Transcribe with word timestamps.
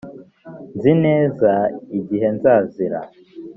nzi 0.75 0.93
neza 1.05 1.51
igihe 1.99 2.27
nzazira 2.35 2.99